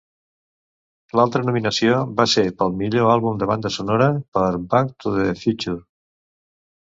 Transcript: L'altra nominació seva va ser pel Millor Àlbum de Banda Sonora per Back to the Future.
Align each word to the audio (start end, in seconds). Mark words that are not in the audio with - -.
L'altra 1.17 1.41
nominació 1.49 1.91
seva 1.91 2.07
va 2.21 2.25
ser 2.31 2.45
pel 2.61 2.73
Millor 2.79 3.11
Àlbum 3.15 3.37
de 3.43 3.49
Banda 3.53 3.71
Sonora 3.77 4.07
per 4.37 4.49
Back 4.73 4.89
to 5.05 5.13
the 5.19 5.27
Future. 5.45 5.77